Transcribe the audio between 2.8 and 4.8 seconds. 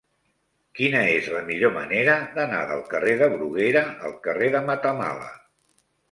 carrer de Bruguera al carrer de